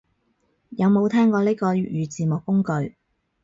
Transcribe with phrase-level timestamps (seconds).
[0.69, 2.95] 有冇聽過呢個粵語字幕工具